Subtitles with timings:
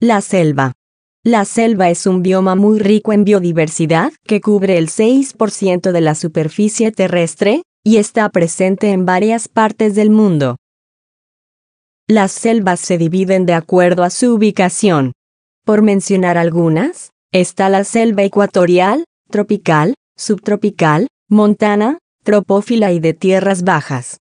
[0.00, 0.74] La selva.
[1.24, 6.14] La selva es un bioma muy rico en biodiversidad que cubre el 6% de la
[6.14, 10.54] superficie terrestre y está presente en varias partes del mundo.
[12.06, 15.14] Las selvas se dividen de acuerdo a su ubicación.
[15.64, 24.18] Por mencionar algunas, está la selva ecuatorial, tropical, subtropical, montana, tropófila y de tierras bajas.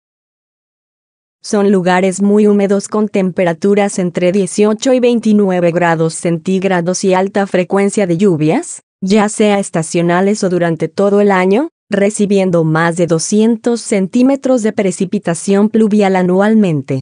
[1.43, 8.07] Son lugares muy húmedos con temperaturas entre 18 y 29 grados centígrados y alta frecuencia
[8.07, 14.63] de lluvias, ya sea estacionales o durante todo el año, recibiendo más de 200 centímetros
[14.63, 17.01] de precipitación pluvial anualmente.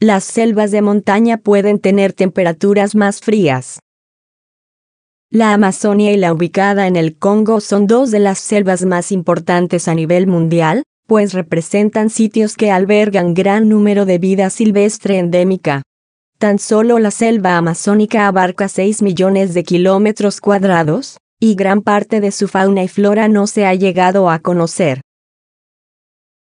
[0.00, 3.80] Las selvas de montaña pueden tener temperaturas más frías.
[5.30, 9.88] La Amazonia y la ubicada en el Congo son dos de las selvas más importantes
[9.88, 15.82] a nivel mundial, pues representan sitios que albergan gran número de vida silvestre endémica.
[16.38, 22.30] Tan solo la selva amazónica abarca 6 millones de kilómetros cuadrados, y gran parte de
[22.30, 25.00] su fauna y flora no se ha llegado a conocer.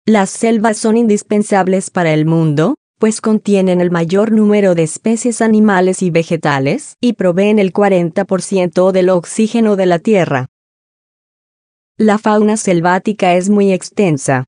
[0.05, 6.03] Las selvas son indispensables para el mundo, pues contienen el mayor número de especies animales
[6.03, 10.49] y vegetales, y proveen el 40% del oxígeno de la Tierra.
[11.97, 14.45] La fauna selvática es muy extensa,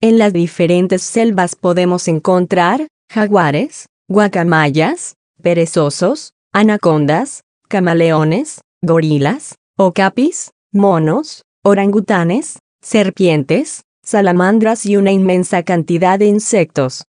[0.00, 12.58] en las diferentes selvas podemos encontrar jaguares, guacamayas, perezosos, anacondas, camaleones, gorilas, ocapis, monos, orangutanes,
[12.82, 17.04] serpientes, salamandras y una inmensa cantidad de insectos.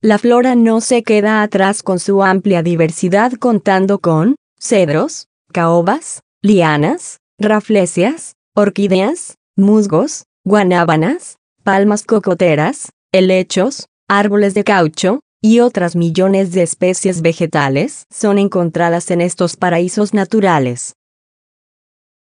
[0.00, 7.18] La flora no se queda atrás con su amplia diversidad contando con cedros, caobas, lianas,
[7.38, 17.22] raflesias, orquídeas, musgos, guanábanas, palmas cocoteras, helechos, árboles de caucho, y otras millones de especies
[17.22, 20.94] vegetales son encontradas en estos paraísos naturales.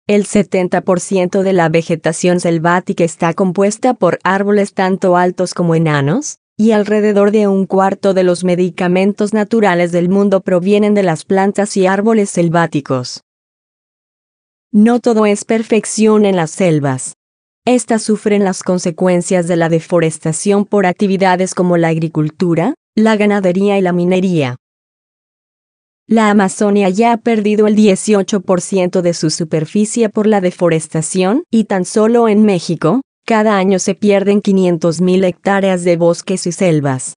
[0.06, 6.73] El 70% de la vegetación selvática está compuesta por árboles tanto altos como enanos, y
[6.73, 11.86] alrededor de un cuarto de los medicamentos naturales del mundo provienen de las plantas y
[11.86, 13.23] árboles selváticos.
[14.70, 17.14] No todo es perfección en las selvas.
[17.67, 23.80] Estas sufren las consecuencias de la deforestación por actividades como la agricultura, la ganadería y
[23.80, 24.57] la minería.
[26.07, 31.86] La Amazonia ya ha perdido el 18% de su superficie por la deforestación y tan
[31.86, 37.14] solo en México, cada año se pierden 500.000 hectáreas de bosques y selvas.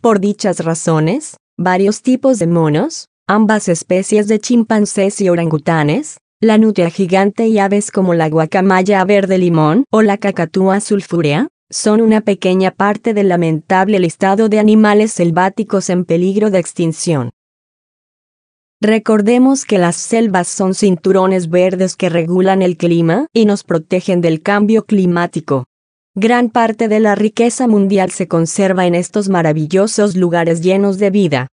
[0.00, 6.90] Por dichas razones, varios tipos de monos, ambas especies de chimpancés y orangutanes, la nutria
[6.90, 12.70] gigante y aves como la guacamaya verde limón o la cacatúa sulfúrea, son una pequeña
[12.70, 17.30] parte del lamentable listado de animales selváticos en peligro de extinción.
[18.82, 24.42] Recordemos que las selvas son cinturones verdes que regulan el clima y nos protegen del
[24.42, 25.64] cambio climático.
[26.14, 31.48] Gran parte de la riqueza mundial se conserva en estos maravillosos lugares llenos de vida.